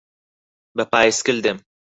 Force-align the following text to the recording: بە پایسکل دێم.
بە 0.75 0.83
پایسکل 0.91 1.37
دێم. 1.45 1.57